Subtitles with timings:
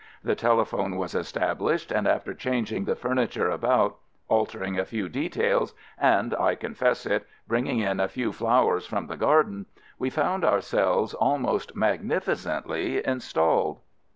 [0.23, 3.97] The telephone was established, and after changing the furniture about,
[4.29, 9.15] altering a few details, and (I confess it) bringing in a few flowers from the
[9.15, 9.67] garden,
[9.99, 13.77] we found ourselves almost magnificently installed.